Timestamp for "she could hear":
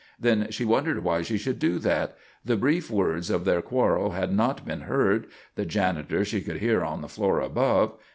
6.25-6.83